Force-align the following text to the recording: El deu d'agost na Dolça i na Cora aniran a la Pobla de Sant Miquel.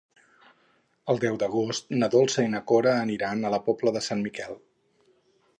El 1.13 1.19
deu 1.25 1.37
d'agost 1.43 1.93
na 1.99 2.09
Dolça 2.17 2.47
i 2.47 2.51
na 2.55 2.63
Cora 2.73 2.97
aniran 3.05 3.45
a 3.51 3.55
la 3.57 3.63
Pobla 3.69 3.97
de 3.99 4.07
Sant 4.11 4.29
Miquel. 4.31 4.61